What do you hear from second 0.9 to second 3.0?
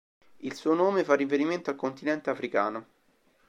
fa riferimento al continente africano.